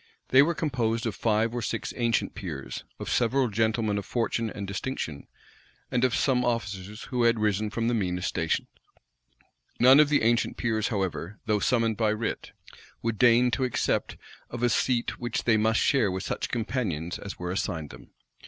[0.29, 4.65] They were composed of five or six ancient peers, of several gentlemen of fortune and
[4.67, 5.27] distinction,
[5.91, 8.67] and of some officers who had risen from the meanest stations.
[9.79, 12.51] None of the ancient peers, however, though summoned by writ,
[13.03, 14.17] would deign to accept
[14.49, 18.09] of a seat which they must share with such companions as were assigned them.